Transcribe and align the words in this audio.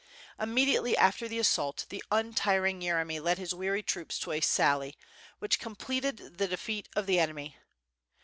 Immediately 0.39 0.97
after 0.97 1.27
the 1.27 1.37
assault 1.37 1.85
the 1.89 2.03
untiring 2.09 2.81
Yeremy 2.81 3.21
led 3.21 3.37
his 3.37 3.53
weary 3.53 3.83
troops 3.83 4.17
to 4.17 4.31
a 4.31 4.41
sally, 4.41 4.97
which 5.37 5.59
completed 5.59 6.39
the 6.39 6.47
defeat 6.47 6.89
of 6.95 7.05
the 7.05 7.19
enemy. 7.19 7.55